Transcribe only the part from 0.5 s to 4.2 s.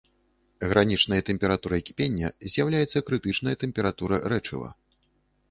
Гранічнай тэмпературай кіпення з'яўляецца крытычная тэмпература